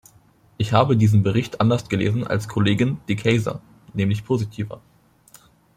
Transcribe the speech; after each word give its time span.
Ich 0.57 0.73
habe 0.73 0.97
diesen 0.97 1.21
Bericht 1.21 1.61
anders 1.61 1.87
gelesen 1.87 2.25
als 2.25 2.47
Kollegin 2.47 2.97
De 3.07 3.15
Keyser, 3.15 3.61
nämlich 3.93 4.25
positiver. 4.25 4.81